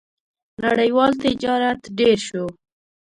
•نړیوال 0.63 1.11
تجارت 1.23 1.81
ډېر 1.99 2.17
شو. 2.27 2.45